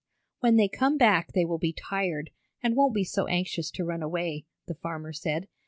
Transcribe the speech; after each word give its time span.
"When 0.39 0.55
they 0.55 0.67
come 0.67 0.97
back 0.97 1.31
they 1.33 1.45
will 1.45 1.59
be 1.59 1.73
tired, 1.77 2.31
and 2.63 2.75
won't 2.75 2.95
be 2.95 3.03
so 3.03 3.27
anxious 3.27 3.69
to 3.69 3.83
run 3.85 4.01
away," 4.01 4.45
the 4.65 4.73
farmer 4.73 5.13
said. 5.13 5.47